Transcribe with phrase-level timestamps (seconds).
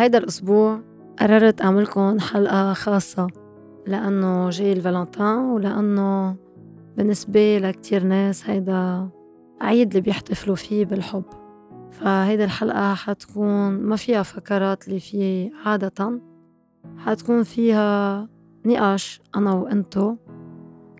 [0.00, 0.80] هيدا الأسبوع
[1.18, 3.26] قررت أعملكم حلقة خاصة
[3.86, 6.36] لأنه جاي الفالنتين ولأنه
[6.96, 9.08] بالنسبة لكتير ناس هيدا
[9.60, 11.24] عيد اللي بيحتفلوا فيه بالحب.
[11.90, 16.20] فهيدي الحلقة حتكون ما فيها فكرات اللي فيه عادة
[16.96, 18.28] حتكون فيها
[18.66, 20.16] نقاش أنا وإنتو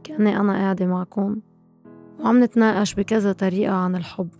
[0.04, 1.40] كأني أنا قاعدة معكم
[2.20, 4.30] وعم نتناقش بكذا طريقة عن الحب.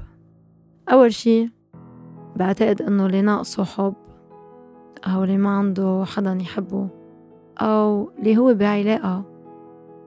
[0.92, 1.50] أول شي
[2.36, 3.94] بعتقد إنه اللي ناقصه حب
[5.06, 6.88] أو اللي ما عنده حدا يحبه
[7.58, 9.24] أو اللي هو بعلاقة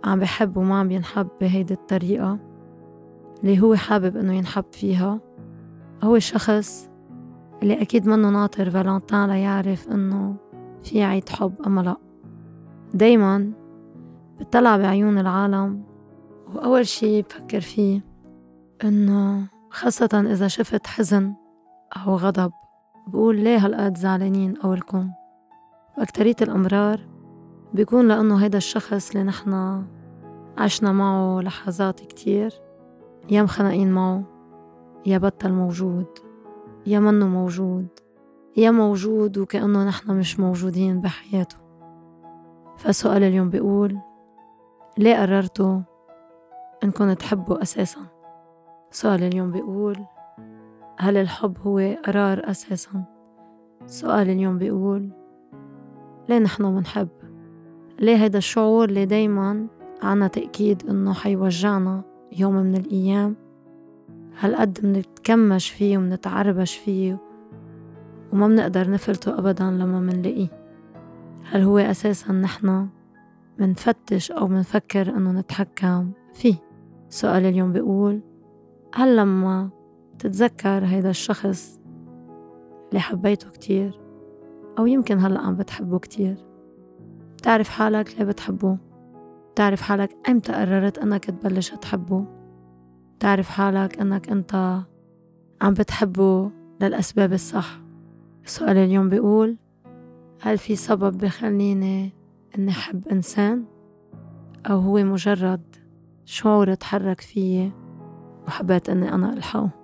[0.03, 2.39] عم بحب وما عم ينحب بهيدي الطريقة
[3.43, 5.19] اللي هو حابب إنه ينحب فيها
[6.03, 6.89] هو الشخص
[7.63, 10.35] اللي أكيد منه ناطر فالنتين ليعرف إنه
[10.81, 11.95] في عيد حب أما لأ.
[12.94, 13.52] دايما
[14.39, 15.83] بطلع بعيون العالم
[16.55, 18.02] وأول شي بفكر فيه
[18.83, 21.33] إنه خاصة إذا شفت حزن
[21.97, 22.52] أو غضب
[23.07, 25.11] بقول ليه هالقد زعلانين أولكم؟
[25.97, 26.99] وأكترية الأمرار
[27.73, 29.83] بيكون لأنه هيدا الشخص اللي نحنا
[30.57, 32.53] عشنا معه لحظات كتير
[33.29, 34.23] يا مخنقين معه
[35.05, 36.07] يا بطل موجود
[36.85, 37.87] يا منه موجود
[38.57, 41.57] يا موجود وكأنه نحنا مش موجودين بحياته.
[42.77, 43.99] فسؤال اليوم بيقول
[44.97, 45.79] ليه قررتوا
[46.83, 48.01] إنكم تحبوا أساسا؟
[48.91, 50.05] سؤال اليوم بيقول
[50.97, 53.03] هل الحب هو قرار أساسا؟
[53.86, 55.09] سؤال اليوم بيقول
[56.30, 57.08] ليه نحن منحب؟
[57.99, 59.67] ليه هيدا الشعور اللي دايما
[60.02, 62.03] عنا تأكيد إنه حيوجعنا
[62.38, 63.36] يوم من الأيام؟
[64.39, 67.17] هالقد منتكمش فيه ومنتعربش فيه
[68.33, 70.47] وما منقدر نفلته أبدا لما منلاقيه؟
[71.52, 72.88] هل هو أساسا نحن
[73.59, 76.55] منفتش أو منفكر إنه نتحكم فيه؟
[77.09, 78.21] سؤال اليوم بيقول
[78.95, 79.70] هل لما
[80.19, 81.79] تتذكر هيدا الشخص
[82.89, 83.99] اللي حبيته كتير؟
[84.79, 86.45] أو يمكن هلأ عم بتحبه كتير.
[87.37, 88.77] بتعرف حالك ليه بتحبه؟
[89.51, 92.25] بتعرف حالك أمتى قررت أنك تبلش تحبه؟
[93.17, 94.79] بتعرف حالك أنك أنت
[95.61, 96.51] عم بتحبه
[96.81, 97.80] للأسباب الصح؟
[98.45, 99.57] السؤال اليوم بيقول
[100.41, 102.13] هل في سبب بخليني
[102.57, 103.65] إني أحب إنسان؟
[104.69, 105.75] أو هو مجرد
[106.25, 107.71] شعور تحرك فيي
[108.47, 109.83] وحبيت إني أنا ألحقه؟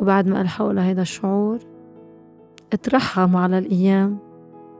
[0.00, 1.58] وبعد ما ألحقه لهيدا الشعور
[2.72, 4.18] اترحم على الأيام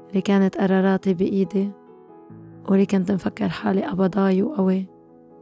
[0.08, 1.70] اللي كانت قراراتي بإيدي
[2.68, 4.86] واللي كنت مفكر حالي أبضاي وقوي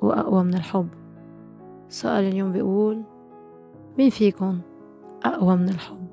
[0.03, 0.89] وأقوى من الحب.
[1.89, 3.03] سؤال اليوم بيقول
[3.99, 4.59] مين فيكن
[5.25, 6.09] أقوى من الحب؟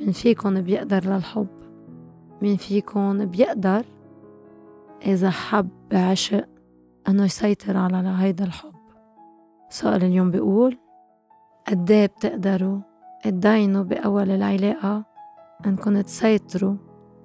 [0.00, 1.46] مين فيكن بيقدر للحب؟
[2.42, 3.84] مين فيكن بيقدر
[5.06, 6.48] إذا حب بعشق
[7.08, 8.74] أنه يسيطر على هيدا الحب؟
[9.70, 10.78] سؤال اليوم بيقول
[11.68, 12.80] قديه بتقدروا
[13.22, 15.04] تداينوا بأول العلاقة
[15.66, 16.76] أنكم تسيطروا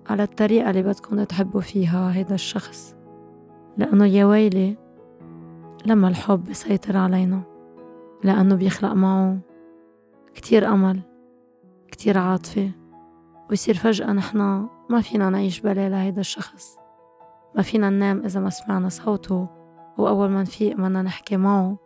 [0.09, 2.95] على الطريقة اللي بدكم تحبوا فيها هيدا الشخص؟
[3.77, 4.77] لأنه يا ويلي
[5.85, 7.41] لما الحب يسيطر علينا
[8.23, 9.39] لأنه بيخلق معه
[10.33, 10.99] كتير أمل
[11.91, 12.71] كتير عاطفة
[13.49, 16.77] ويصير فجأة نحنا ما فينا نعيش بلا لهيدا الشخص.
[17.55, 19.47] ما فينا ننام إذا ما سمعنا صوته
[19.97, 21.77] وأول ما نفيق بدنا نحكي معه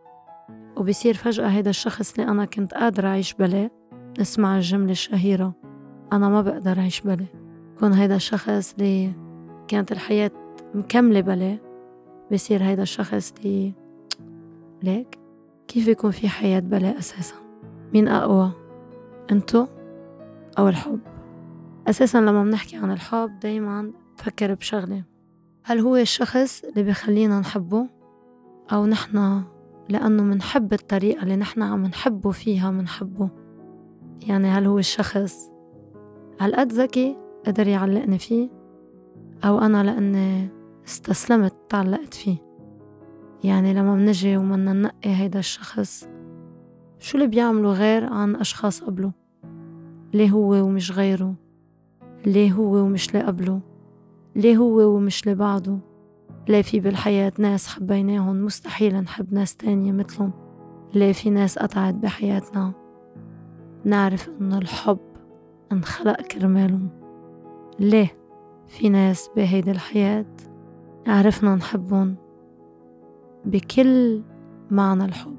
[0.78, 3.72] وبصير فجأة هيدا الشخص اللي أنا كنت قادرة أعيش بلاه
[4.20, 5.54] نسمع الجملة الشهيرة
[6.14, 7.28] أنا ما بقدر أعيش بلاه
[7.80, 9.12] كون هيدا الشخص اللي
[9.68, 10.32] كانت الحياة
[10.74, 11.58] مكملة بلاه
[12.32, 13.74] بصير هيدا الشخص اللي
[14.84, 15.20] ليك؟
[15.68, 17.36] كيف يكون في حياة بلا أساسا؟
[17.94, 18.52] مين أقوى؟
[19.32, 19.68] أنتو
[20.58, 21.00] أو الحب؟
[21.88, 25.04] أساسا لما بنحكي عن الحب دايما بفكر بشغلة.
[25.64, 27.88] هل هو الشخص اللي بخلينا نحبه
[28.72, 29.44] أو نحنا
[29.90, 33.30] لأنه منحب الطريقة اللي نحنا عم نحبه فيها منحبه.
[34.28, 35.52] يعني هل هو الشخص
[36.40, 38.50] هالقد ذكي قدر يعلقني فيه؟
[39.44, 40.50] أو أنا لأني
[40.88, 42.38] استسلمت تعلقت فيه؟
[43.44, 46.08] يعني لما منجي ومنا ننقي هيدا الشخص
[47.00, 49.12] شو اللي بيعمله غير عن أشخاص قبله؟
[50.14, 51.36] ليه هو ومش غيره؟
[52.26, 53.62] ليه هو ومش لقبله؟
[54.36, 55.80] ليه هو ومش لبعضه؟
[56.48, 60.32] ليه في بالحياة ناس حبيناهم مستحيل نحب ناس تانية مثلهم.
[60.94, 62.74] ليه في ناس قطعت بحياتنا.
[63.86, 65.00] نعرف إنه الحب
[65.72, 66.90] انخلق كرمالهم.
[67.80, 68.18] ليه
[68.68, 70.26] في ناس بهيدي الحياة
[71.08, 72.16] عرفنا نحبهم؟
[73.46, 74.22] بكل
[74.72, 75.38] معنى الحب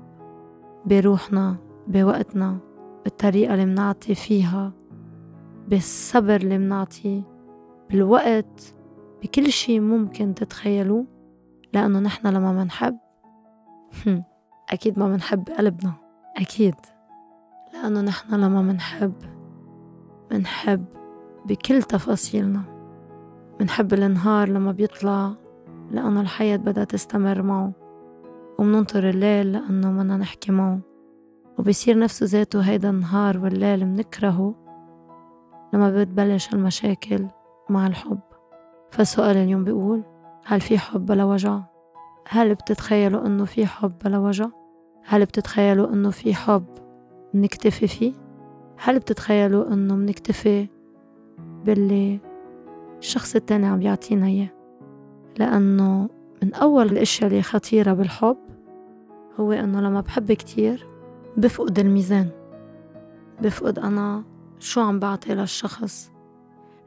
[0.86, 1.56] بروحنا
[1.88, 2.58] بوقتنا
[3.04, 4.72] بالطريقة اللي منعطي فيها
[5.68, 7.22] بالصبر اللي منعطيه
[7.90, 8.74] بالوقت
[9.22, 11.06] بكل شي ممكن تتخيلوه
[11.72, 12.98] لأنه نحن لما منحب
[14.70, 15.92] أكيد ما منحب قلبنا
[16.36, 16.74] أكيد.
[17.72, 19.12] لأنه نحن لما منحب
[20.32, 20.84] منحب
[21.46, 22.62] بكل تفاصيلنا.
[23.60, 25.32] منحب النهار لما بيطلع
[25.90, 27.72] لأنه الحياة بدها تستمر معه.
[28.58, 30.80] ومننطر الليل لأنه بدنا نحكي معه.
[31.58, 34.54] وبصير نفسه ذاته هيدا النهار والليل منكرهه
[35.74, 37.26] لما بتبلش المشاكل
[37.70, 38.20] مع الحب.
[38.90, 40.02] فالسؤال اليوم بيقول
[40.44, 41.60] هل في حب بلا وجع؟
[42.28, 44.46] هل بتتخيلوا إنه في حب بلا وجع؟
[45.04, 46.64] هل بتتخيلوا إنه في حب
[47.34, 48.12] منكتفي فيه؟
[48.78, 50.68] هل بتتخيلوا إنه منكتفي
[51.64, 52.20] باللي
[52.98, 54.48] الشخص التاني عم يعطينا إياه؟
[55.38, 56.08] لأنه
[56.42, 58.36] من أول الأشياء اللي خطيرة بالحب
[59.40, 60.86] هو إنه لما بحب كتير
[61.36, 62.28] بفقد الميزان
[63.42, 64.24] بفقد أنا
[64.58, 66.12] شو عم بعطي للشخص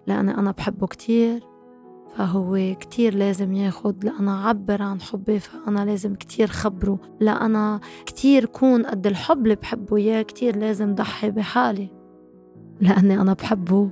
[0.07, 1.48] لأني أنا بحبه كتير
[2.15, 8.85] فهو كتير لازم ياخد لأنا عبر عن حبي فأنا لازم كتير خبره لأنا كتير كون
[8.85, 11.89] قد الحب اللي بحبه إياه كتير لازم ضحي بحالي.
[12.81, 13.91] لأني أنا بحبه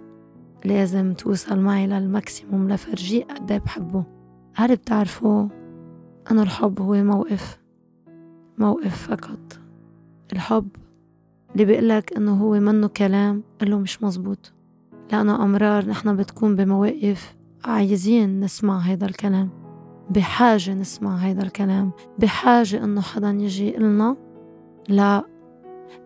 [0.65, 4.03] لازم توصل معي للماكسيموم لفرجيه قد إيه بحبه.
[4.55, 5.47] هل بتعرفوا
[6.31, 7.59] أنه الحب هو موقف؟
[8.57, 9.59] موقف فقط.
[10.33, 10.67] الحب
[11.53, 14.53] اللي بيقلك إنه هو منه كلام قله مش مزبوط.
[15.11, 19.49] لأنه أمرار نحن بتكون بمواقف عايزين نسمع هيدا الكلام.
[20.09, 21.91] بحاجة نسمع هيدا الكلام.
[22.19, 24.17] بحاجة إنه حدا يجي يقلنا
[24.89, 25.23] لا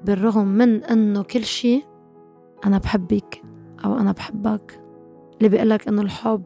[0.05, 1.83] بالرغم من إنه كل شي
[2.65, 3.41] أنا بحبك
[3.85, 4.81] أو أنا بحبك.
[5.37, 6.43] اللي بيقلك إنه الحب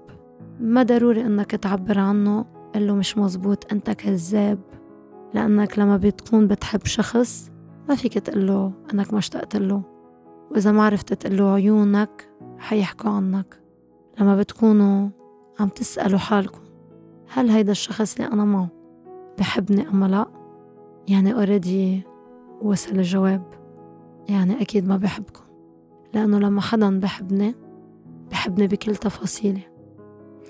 [0.59, 4.59] ما ضروري إنك تعبر عنه قله مش مزبوط أنت كذاب.
[5.33, 7.51] لأنك لما بتكون بتحب شخص
[7.89, 9.81] ما فيك تقله أنك ما اشتقت له.
[10.51, 13.64] وإذا ما عرفت تقله عيونك حيحكوا عنك.
[14.19, 15.09] لما بتكونوا
[15.59, 16.59] عم تسألوا حالكم
[17.29, 18.67] هل هيدا الشخص اللي أنا معه
[19.39, 20.25] بحبني أم لا؟
[21.07, 22.03] يعني اوريدي
[22.62, 23.53] وصل الجواب.
[24.29, 25.44] يعني أكيد ما بحبكم
[26.13, 27.56] لأنه لما حدا بحبني
[28.31, 29.62] بحبني بكل تفاصيلي.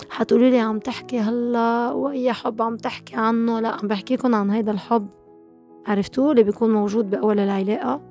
[0.09, 4.71] حتقولي لي عم تحكي هلا وأي حب عم تحكي عنه؟ لا عم بحكيكم عن هيدا
[4.71, 5.07] الحب.
[5.87, 8.01] عرفتوا اللي بيكون موجود بأول العلاقة؟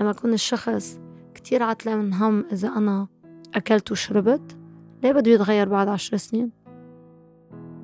[0.00, 1.00] لما يكون الشخص
[1.34, 3.06] كتير عتلة من هم إذا أنا
[3.54, 4.55] أكلت وشربت
[5.02, 6.50] ليه بده يتغير بعد عشر سنين؟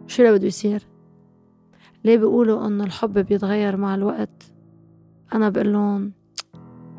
[0.06, 0.86] شو اللي بده يصير؟
[2.04, 4.52] ليه بيقولوا إنه الحب بيتغير مع الوقت؟
[5.34, 6.12] أنا بقول لهم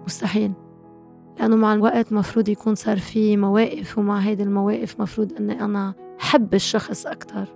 [0.05, 0.51] مستحيل
[1.39, 6.53] لأنه مع الوقت مفروض يكون صار في مواقف ومع هيدي المواقف مفروض إني أنا حب
[6.53, 7.47] الشخص أكتر.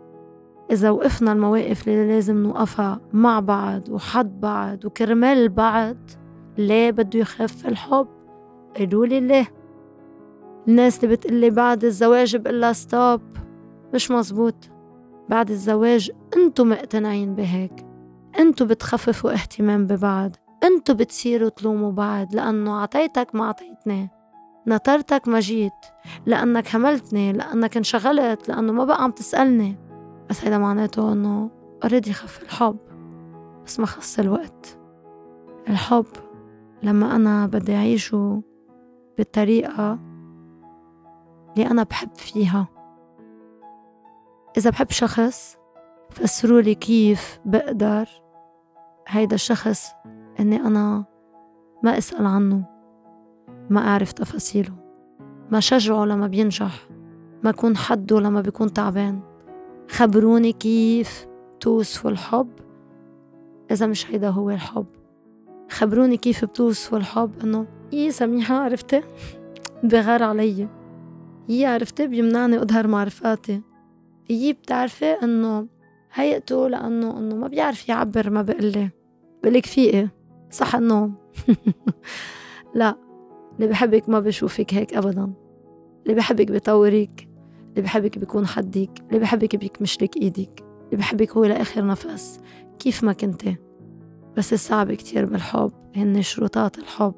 [0.72, 5.98] إذا وقفنا المواقف اللي لازم نوقفها مع بعض وحد بعض وكرمال بعض
[6.58, 8.08] ليه بده يخف الحب؟
[8.80, 9.48] قولوا لي ليه.
[10.68, 13.22] الناس اللي بتقلي بعد الزواج بقلها ستوب
[13.94, 14.56] مش مزبوط
[15.30, 17.86] بعد الزواج انتو مقتنعين بهيك.
[18.40, 20.36] انتو بتخففوا اهتمام ببعض.
[20.64, 24.10] انتو بتصيروا تلوموا بعض لأنه عطيتك ما عطيتني.
[24.68, 25.72] نطرتك ما جيت.
[26.26, 28.50] لأنك هملتني لأنك انشغلت.
[28.50, 29.76] لأنه ما بقى عم تسألني.
[30.30, 31.50] بس هيدا معناته أنه
[31.86, 32.78] أريد يخف الحب.
[33.66, 34.78] بس ما خص الوقت.
[35.70, 36.06] الحب
[36.84, 38.42] لما أنا بدي أعيشه
[39.18, 40.07] بالطريقة
[41.58, 42.68] اللي أنا بحب فيها.
[44.58, 45.58] إذا بحب شخص
[46.10, 48.10] فسرولي كيف بقدر
[49.08, 49.88] هيدا الشخص
[50.40, 51.06] إني أنا
[51.84, 52.64] ما أسأل عنه
[53.70, 54.74] ما أعرف تفاصيله
[55.52, 56.88] ما شجعه لما بينجح
[57.44, 59.20] ما أكون حده لما بيكون تعبان.
[59.90, 61.28] خبروني كيف
[61.60, 62.50] توصفوا الحب.
[63.72, 64.86] إذا مش هيدا هو الحب.
[65.70, 69.02] خبروني كيف بتوصفوا الحب إنه إيه سميحة عرفتي؟
[69.84, 70.68] بغار علي.
[71.50, 73.62] يي عرفتي بيمنعني أظهر معرفاتي.
[74.30, 75.68] يي بتعرفي إنه
[76.14, 78.90] هيئته لأنه إنه ما بيعرف يعبر ما بقلي
[79.44, 80.10] بقلك فيقي
[80.52, 81.16] صح النوم
[82.76, 82.96] لا
[83.56, 85.34] اللي بحبك ما بشوفك هيك أبدا.
[86.04, 87.30] اللي بحبك بيطورك
[87.70, 90.64] اللي بحبك بيكون حدك اللي بحبك بيكمشلك إيدك.
[90.86, 92.40] اللي بحبك هو لآخر نفس.
[92.80, 93.56] كيف ما كنتي.
[94.38, 95.72] بس الصعب كتير بالحب.
[95.96, 97.14] هن شروطات الحب.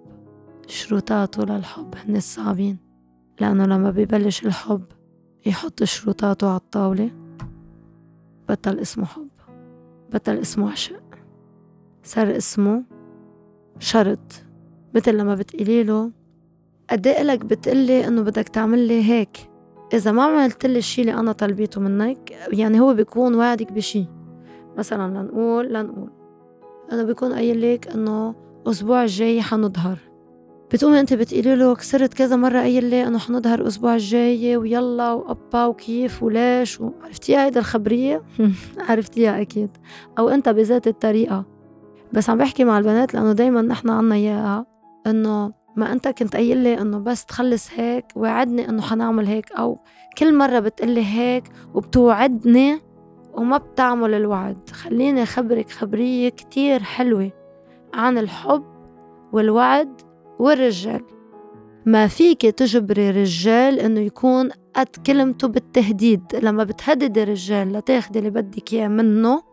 [0.68, 1.96] شروطاته للحب.
[2.06, 2.89] هن الصعبين.
[3.42, 4.84] لأنه لما بيبلش الحب
[5.46, 7.12] يحط شروطاته على الطاولة
[8.50, 9.30] بطل اسمه حب
[10.14, 11.04] بطل اسمه عشق
[12.04, 12.84] صار اسمه
[13.80, 14.44] شرط.
[14.96, 16.12] مثل لما بتقولي له
[16.90, 19.50] قد إيه إلك بتقلي إنه بدك تعمل لي هيك؟
[19.94, 24.08] إذا ما عملت لي الشيء اللي أنا طلبيته منك يعني هو بيكون وعدك بشيء
[24.78, 26.10] مثلا لنقول لنقول
[26.92, 29.98] انه بيكون قايل لك إنه الأسبوع الجاي حنظهر.
[30.72, 35.66] بتقومي انت بتقولي له كسرت كذا مرة قايل لي إنه حنظهر الأسبوع الجاي ويلا وأبا
[35.66, 38.22] وكيف وليش عرفتيها هيدا الخبرية؟
[38.90, 39.70] عرفتيها أكيد.
[40.20, 41.46] أو أنت بذات الطريقة.
[42.14, 44.66] بس عم بحكي مع البنات لأنه دايما نحن عنا إياها.
[45.08, 49.52] إنه ما أنت كنت قايل لي إنه بس تخلص هيك وعدني إنه حنعمل هيك.
[49.52, 49.80] أو
[50.18, 52.80] كل مرة بتقلي هيك وبتوعدني
[53.34, 54.70] وما بتعمل الوعد.
[54.70, 57.32] خليني أخبرك خبرية كتير حلوة
[57.94, 58.64] عن الحب
[59.34, 60.09] والوعد
[60.40, 61.02] والرجال.
[61.86, 66.24] ما فيك تجبري رجال إنه يكون قد كلمته بالتهديد.
[66.44, 69.44] لما بتهددي رجال لتاخدي اللي بدك إياه منه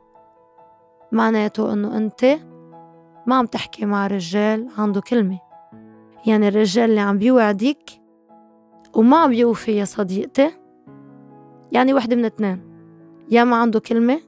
[1.13, 2.25] معناته إنه أنت
[3.27, 5.41] ما عم تحكي مع رجال عنده كلمة.
[6.27, 7.91] يعني الرجال اللي عم بيوعدك
[8.95, 10.51] وما عم بيوفي يا صديقتي
[11.73, 12.61] يعني وحدة من اتنين
[13.31, 14.21] يا ما عنده كلمة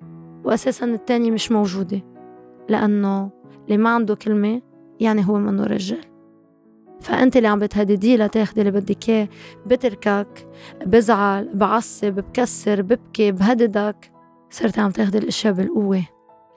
[0.44, 2.00] وأساسا التانية مش موجودة
[2.68, 3.30] لأنه
[3.64, 4.62] اللي ما عنده كلمة
[5.00, 6.07] يعني هو منه رجال.
[7.00, 9.28] فأنت اللي عم بتهدديه لتاخدي اللي بدك إياه
[9.66, 10.48] بتركك
[10.86, 14.10] بزعل بعصب بكسر ببكي بهددك.
[14.50, 16.02] صرتي عم تاخدي الأشياء بالقوة.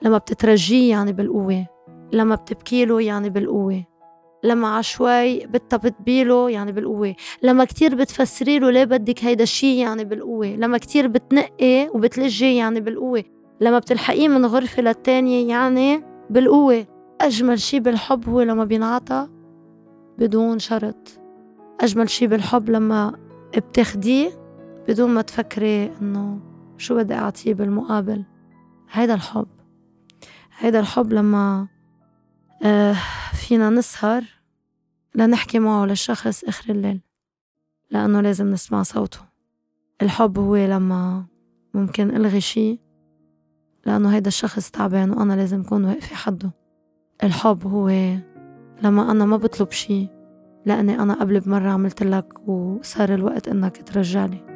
[0.02, 1.66] لما بتترجيه يعني بالقوة.
[2.12, 3.84] لما بتبكي له يعني بالقوة.
[4.44, 7.14] لما عشوي بتطبطبيله يعني بالقوة.
[7.42, 10.46] لما كتير بتفسري له ليه بدك هيدا الشي يعني بالقوة.
[10.46, 13.24] لما كتير بتنقي وبتلجي يعني بالقوة.
[13.60, 16.86] لما بتلحقيه من غرفة للتانية يعني بالقوة.
[17.20, 19.28] أجمل شي بالحب هو لما بينعطى.
[20.18, 21.20] بدون شرط.
[21.80, 23.18] أجمل شي بالحب لما
[23.56, 24.30] بتاخديه
[24.88, 26.40] بدون ما تفكري إنه
[26.76, 28.24] شو بدي أعطيه بالمقابل.
[28.90, 29.48] هيدا الحب.
[30.58, 31.68] هيدا الحب لما
[32.62, 32.96] آه
[33.32, 34.24] فينا نسهر
[35.14, 37.00] لنحكي معه للشخص آخر الليل
[37.90, 39.20] لأنه لازم نسمع صوته.
[40.02, 41.26] الحب هو لما
[41.74, 42.78] ممكن ألغي شي
[43.86, 46.50] لأنه هيدا الشخص تعبان وأنا لازم أكون واقفة حده.
[47.22, 47.88] الحب هو
[48.82, 50.08] لما أنا ما بطلب شي
[50.66, 54.52] لأني أنا قبل بمرة عملت لك وصار الوقت إنك ترجعلي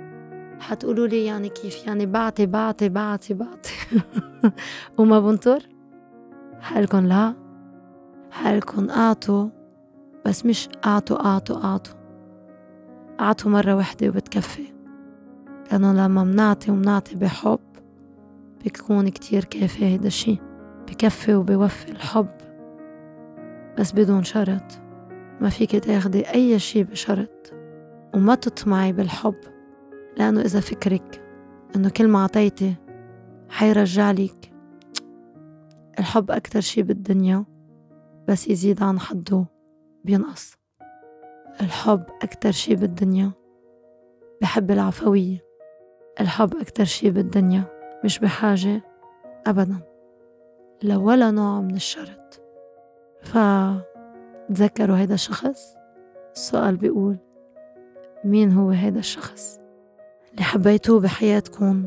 [0.60, 3.72] حتقولوا لي يعني كيف؟ يعني بعتي بعتي بعتي بعتي.
[4.98, 5.68] وما بنطر؟
[6.60, 7.34] حقلكن لا.
[8.30, 9.48] حقلكن أعطوا.
[10.26, 11.94] بس مش أعطوا أعطوا أعطوا.
[13.20, 14.72] أعطوا مرة وحدة وبتكفي.
[15.72, 17.58] لأنه لما منعطي ومنعطي بحب.
[18.64, 20.38] بيكون كتير كافي هيدا الشي.
[20.88, 22.45] بكفي وبيوفي الحب.
[23.78, 24.80] بس بدون شرط.
[25.40, 27.52] ما فيك تاخدي أي شي بشرط.
[28.14, 29.36] وما تطمعي بالحب
[30.16, 31.22] لأنه إذا فكرك
[31.76, 32.74] إنه كل ما عطيتي
[33.48, 34.52] حيرجع لك
[35.98, 37.44] الحب أكتر شي بالدنيا
[38.28, 39.44] بس يزيد عن حده
[40.04, 40.56] بينقص.
[41.60, 43.32] الحب أكتر شي بالدنيا
[44.42, 45.44] بحب العفوية.
[46.20, 47.64] الحب أكتر شي بالدنيا
[48.04, 48.82] مش بحاجة
[49.46, 49.78] أبدا.
[50.82, 52.25] لولا نوع من الشرط.
[53.26, 55.76] فتذكروا هيدا الشخص؟
[56.34, 57.16] السؤال بيقول
[58.24, 59.60] مين هو هيدا الشخص؟
[60.32, 61.84] اللي حبيتوه بحياتكم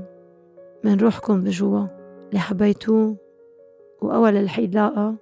[0.84, 1.86] من روحكم بجوا؟
[2.30, 3.16] اللي حبيتوه
[4.02, 5.16] وأول الحلاقة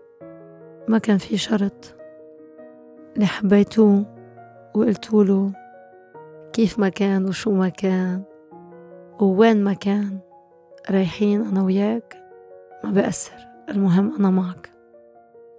[0.87, 1.95] ما كان في شرط.
[3.15, 4.05] اللي حبيتوه
[4.75, 5.51] وقلتوله
[6.53, 8.23] كيف ما كان وشو ما كان
[9.21, 10.19] ووين ما كان
[10.91, 12.17] رايحين أنا وياك؟
[12.83, 14.76] ما بأثر المهم أنا معك.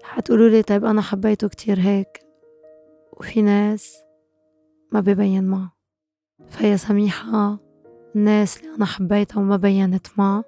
[0.09, 2.21] حتقولوا لي طيب أنا حبيته كتير هيك
[3.12, 3.97] وفي ناس
[4.93, 5.73] ما ببين معه.
[6.49, 7.59] فيا سميحة
[8.17, 10.45] الناس اللي أنا حبيتها وما بينت معه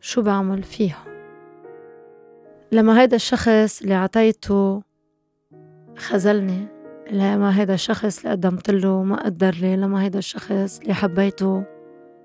[0.00, 1.04] شو بعمل فيها؟
[2.72, 4.82] لما هيدا الشخص اللي عطيته
[5.96, 6.66] خذلني
[7.10, 11.64] لما هيدا الشخص اللي قدمت له ما قدر لي لما هيدا الشخص اللي حبيته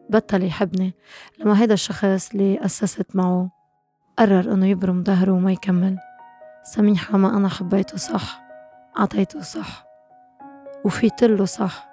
[0.10, 0.93] بطل يحبني
[1.39, 3.51] لما هيدا الشخص اللي أسست معه
[4.17, 5.98] قرر إنه يبرم ظهره وما يكمل.
[6.65, 8.41] سميحة ما أنا حبيته صح
[8.95, 9.86] عطيته صح
[10.86, 11.89] وفيتله صح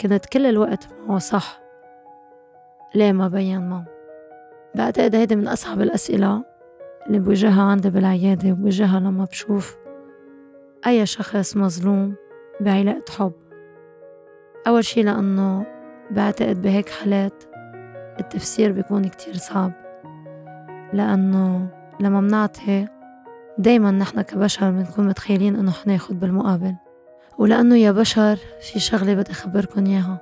[0.00, 1.60] كنت كل الوقت معه صح.
[2.94, 3.84] ليه ما بين معه
[4.74, 6.44] بعتقد هيدي من أصعب الأسئلة
[7.06, 9.76] اللي بوجهها عندي بالعيادة وبوجهها لما بشوف
[10.86, 12.14] أي شخص مظلوم
[12.60, 13.32] بعلاقة حب.
[14.66, 15.66] أول شي لأنه
[16.10, 17.44] بعتقد بهيك حالات
[18.20, 19.72] التفسير بيكون كتير صعب
[20.92, 21.68] لأنه
[22.00, 22.99] لما منعطي
[23.58, 26.74] دايما نحن كبشر بنكون متخيلين إنه حناخد بالمقابل
[27.38, 30.20] ولأنه يا بشر في شغلة بدي أخبركن إياها.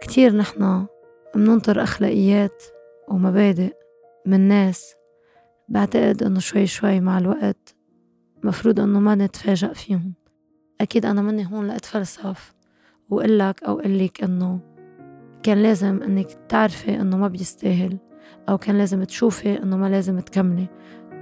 [0.00, 0.86] كتير نحن
[1.34, 2.62] مننطر أخلاقيات
[3.08, 3.74] ومبادئ
[4.26, 4.94] من ناس
[5.68, 7.74] بعتقد إنه شوي شوي مع الوقت
[8.44, 10.14] مفروض إنه ما نتفاجأ فيهم.
[10.80, 12.54] أكيد أنا مني هون لأتفلسف
[13.10, 14.60] وقلك أو قلك إنه
[15.42, 17.98] كان لازم إنك تعرفي إنه ما بيستاهل
[18.48, 20.66] أو كان لازم تشوفي إنه ما لازم تكملي.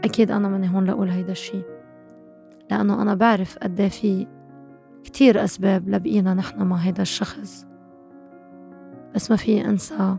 [0.05, 1.63] أكيد أنا مني هون لأقول هيدا الشي.
[2.71, 4.27] لأنه أنا بعرف قد في
[5.05, 7.67] كتير أسباب لبقينا نحن مع هيدا الشخص.
[9.15, 10.17] بس ما في أنسى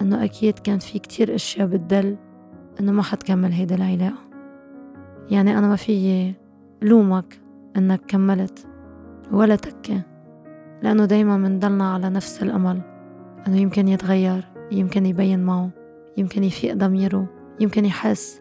[0.00, 2.16] إنه أكيد كان في كتير أشياء بتدل
[2.80, 4.30] إنه ما حتكمل هيدا العلاقة.
[5.30, 6.32] يعني أنا ما في
[6.82, 7.40] لومك
[7.76, 8.66] إنك كملت
[9.32, 10.02] ولا تكة
[10.82, 12.80] لأنه دايما منضلنا على نفس الأمل
[13.46, 15.70] إنه يمكن يتغير يمكن يبين معه
[16.16, 17.28] يمكن يفيق ضميره
[17.60, 18.40] يمكن يحس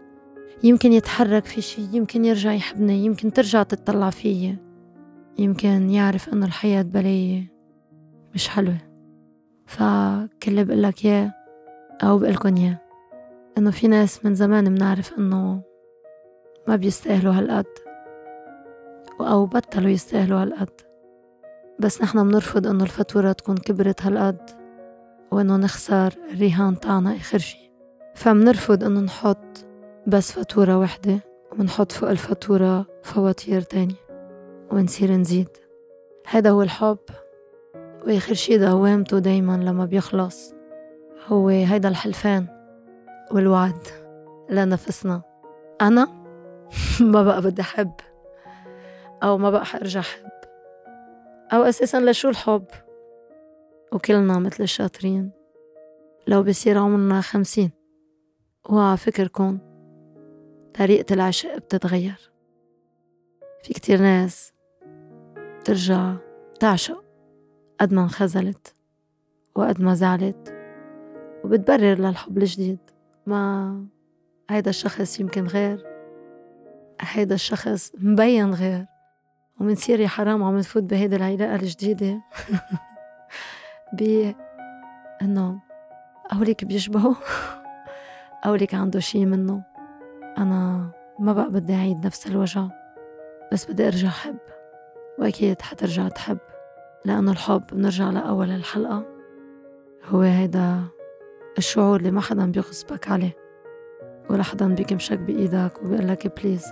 [0.63, 4.57] يمكن يتحرك في شي يمكن يرجع يحبني يمكن ترجع تتطلع فيي
[5.37, 7.53] يمكن يعرف إنه الحياة بلاية
[8.35, 8.77] مش حلوة.
[9.65, 11.33] فكل بقلك ياه
[12.03, 12.77] أو بقلكن ياه
[13.57, 15.61] إنه في ناس من زمان منعرف إنه
[16.67, 17.65] ما بيستاهلوا هالقد
[19.21, 20.81] أو بطلوا يستاهلوا هالقد.
[21.79, 24.49] بس نحنا بنرفض إنه الفاتورة تكون كبرت هالقد
[25.31, 27.71] وإنه نخسر الرهان تاعنا آخر شي.
[28.15, 29.68] فمنرفض إنه نحط
[30.09, 31.19] بس فاتورة وحدة
[31.51, 33.95] ومنحط فوق الفاتورة فواتير تانية
[34.71, 35.49] ونصير نزيد.
[36.27, 36.99] هذا هو الحب
[38.07, 40.53] وآخر شي دوامته دايما لما بيخلص
[41.27, 42.45] هو هيدا الحلفان
[43.31, 43.87] والوعد
[44.49, 45.21] لنفسنا.
[45.81, 46.07] أنا
[47.13, 47.93] ما بقى بدي أحب
[49.23, 50.29] أو ما بقى حأرجع أحب
[51.53, 52.65] أو أساسا لشو الحب؟
[53.91, 55.31] وكلنا مثل الشاطرين.
[56.27, 57.71] لو بصير عمرنا خمسين
[58.69, 59.68] وعلى فكركم
[60.73, 62.31] طريقة العشق بتتغير.
[63.63, 64.53] في كتير ناس
[65.65, 66.13] ترجع
[66.59, 67.03] تعشق
[67.79, 68.75] قد ما انخزلت
[69.55, 70.53] وقد ما زعلت
[71.43, 72.79] وبتبرر للحب الجديد.
[73.27, 73.85] ما
[74.49, 75.85] هيدا الشخص يمكن غير
[77.01, 78.85] هيدا الشخص مبين غير
[79.59, 82.21] ومنصير يا حرام عم نفوت بهيدي العلاقة الجديدة.
[83.99, 84.31] ب
[85.21, 85.59] إنه
[86.33, 87.15] أوليك بيشبهوا
[88.45, 89.68] أوليك عنده شي منه.
[90.39, 92.63] أنا ما بقى بدي أعيد نفس الوجع
[93.51, 94.37] بس بدي أرجع أحب
[95.19, 96.37] وأكيد حترجع تحب
[97.05, 99.05] لأنه الحب بنرجع لأول الحلقة.
[100.05, 100.79] هو هيدا
[101.57, 103.35] الشعور اللي ما حدا بيغصبك عليه
[104.29, 106.65] ولا حدا بيكمشك بإيدك وبيقلك بليز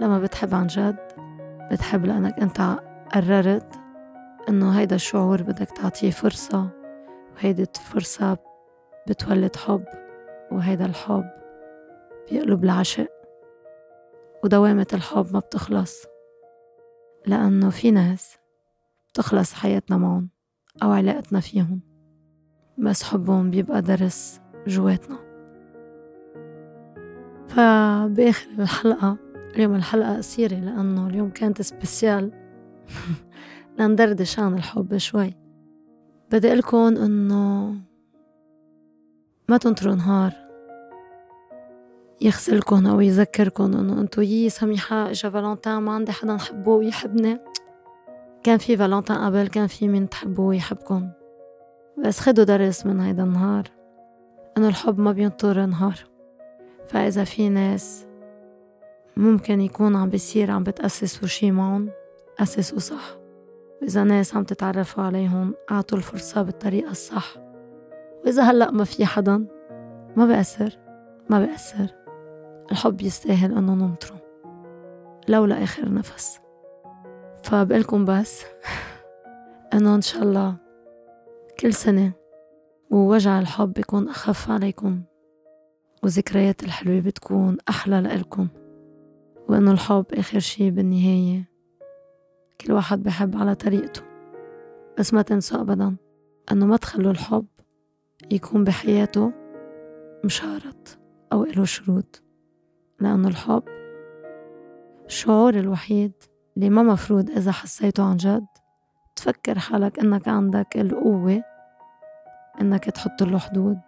[0.00, 0.96] لما بتحب عن جد
[1.72, 2.78] بتحب لأنك أنت
[3.14, 3.74] قررت
[4.48, 6.68] إنه هيدا الشعور بدك تعطيه فرصة
[7.36, 8.38] وهيدي الفرصة
[9.08, 9.84] بتولد حب
[10.52, 11.41] وهيدا الحب
[12.30, 13.08] بيقلب العشق
[14.44, 16.04] ودوامة الحب ما بتخلص
[17.26, 18.36] لأنه في ناس
[19.10, 20.28] بتخلص حياتنا معهم
[20.82, 21.80] أو علاقتنا فيهم
[22.78, 25.16] بس حبهم بيبقى درس جواتنا.
[27.48, 29.16] فبآخر الحلقة
[29.54, 32.32] اليوم الحلقة قصيرة لأنه اليوم كانت سبيسيال
[33.78, 35.34] لندردش عن الحب شوي.
[36.32, 37.74] بدي أقولكن إنه
[39.48, 40.41] ما تنطروا نهار
[42.20, 43.74] يغسلكن أو يذكركن.
[43.74, 47.38] إنه أنتو يي سميحة إجا فالنتين ما عندي حدا نحبه ويحبني
[48.42, 51.08] كان في فالنتين قبل كان في مين تحبه ويحبكن
[51.98, 53.64] بس خدوا درس من هيدا النهار.
[54.56, 55.98] إنه الحب ما بينطر نهار.
[56.86, 58.06] فإذا في ناس
[59.16, 61.90] ممكن يكون عم بيصير عم بتأسسوا شي معهم
[62.40, 63.16] أسسوا صح.
[63.82, 67.36] وإذا ناس عم تتعرفوا عليهم أعطوا الفرصة بالطريقة الصح.
[68.24, 69.46] وإذا هلأ ما في حدا
[70.16, 70.78] ما بأثر
[71.30, 72.01] ما بأثر.
[72.70, 74.22] الحب يستاهل إنه ننطره
[75.28, 76.40] لو لآخر نفس.
[77.42, 78.44] فبقلكم بس
[79.74, 80.56] إنه إن شاء الله
[81.60, 82.12] كل سنة
[82.90, 85.02] ووجع الحب بيكون أخف عليكم
[86.02, 88.48] وذكريات الحلوة بتكون أحلى لإلكم
[89.48, 91.48] وإنه الحب آخر شي بالنهاية
[92.60, 94.02] كل واحد بحب على طريقته.
[94.98, 95.96] بس ما تنسوا أبدا
[96.52, 97.46] أنه ما تخلوا الحب
[98.30, 99.32] يكون بحياته
[100.24, 100.98] مشارط
[101.32, 102.21] أو إله شروط.
[103.02, 103.62] لأنه الحب.
[105.06, 106.12] الشعور الوحيد
[106.56, 108.46] اللي ما مفروض إذا حسيته عن جد.
[109.16, 111.42] تفكر حالك إنك عندك القوة
[112.60, 113.78] إنك تحط له حدود.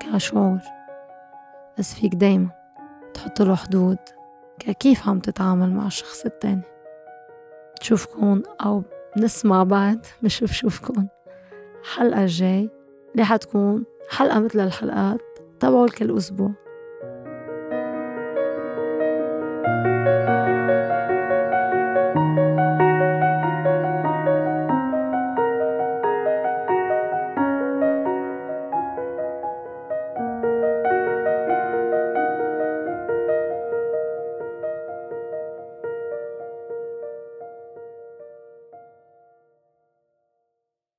[0.00, 0.58] كشعور.
[1.78, 2.48] بس فيك دايما
[3.14, 3.98] تحط له حدود
[4.58, 6.62] كيف عم تتعامل مع الشخص التاني.
[7.80, 8.82] تشوفكن أو
[9.16, 11.06] نسمع بعض مش بشوفكن
[11.80, 12.70] الحلقة الجاي
[13.12, 15.20] اللي حتكون حلقة مثل الحلقات
[15.60, 16.63] تبعوا كل أسبوع.